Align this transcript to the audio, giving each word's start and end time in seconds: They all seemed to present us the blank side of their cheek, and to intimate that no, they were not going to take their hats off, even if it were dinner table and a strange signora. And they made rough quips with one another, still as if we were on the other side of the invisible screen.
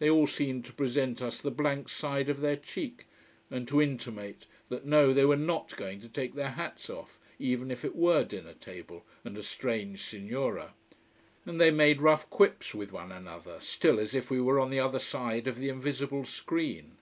They 0.00 0.10
all 0.10 0.26
seemed 0.26 0.64
to 0.64 0.72
present 0.72 1.22
us 1.22 1.40
the 1.40 1.52
blank 1.52 1.88
side 1.88 2.28
of 2.28 2.40
their 2.40 2.56
cheek, 2.56 3.06
and 3.52 3.68
to 3.68 3.80
intimate 3.80 4.46
that 4.68 4.84
no, 4.84 5.14
they 5.14 5.24
were 5.24 5.36
not 5.36 5.76
going 5.76 6.00
to 6.00 6.08
take 6.08 6.34
their 6.34 6.48
hats 6.50 6.90
off, 6.90 7.20
even 7.38 7.70
if 7.70 7.84
it 7.84 7.94
were 7.94 8.24
dinner 8.24 8.54
table 8.54 9.04
and 9.24 9.38
a 9.38 9.44
strange 9.44 10.02
signora. 10.02 10.74
And 11.46 11.60
they 11.60 11.70
made 11.70 12.00
rough 12.02 12.28
quips 12.30 12.74
with 12.74 12.90
one 12.90 13.12
another, 13.12 13.60
still 13.60 14.00
as 14.00 14.12
if 14.12 14.28
we 14.28 14.40
were 14.40 14.58
on 14.58 14.70
the 14.70 14.80
other 14.80 14.98
side 14.98 15.46
of 15.46 15.60
the 15.60 15.68
invisible 15.68 16.24
screen. 16.24 16.96